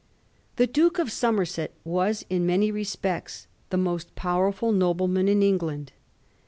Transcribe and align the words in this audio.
The 0.55 0.65
Duke 0.65 0.97
of 0.97 1.11
Somerset 1.11 1.75
was 1.83 2.25
in 2.27 2.43
many 2.43 2.71
respects 2.71 3.45
the 3.69 3.77
most 3.77 4.15
powerful 4.15 4.71
nobleman 4.71 5.27
in 5.27 5.43
England. 5.43 5.91